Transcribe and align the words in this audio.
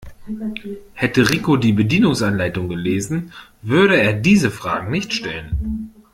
Hätte 0.93 1.29
Rico 1.29 1.57
die 1.57 1.73
Bedienungsanleitung 1.73 2.67
gelesen, 2.69 3.33
würde 3.61 4.01
er 4.01 4.13
diese 4.13 4.49
Fragen 4.49 4.89
nicht 4.89 5.13
stellen. 5.13 5.93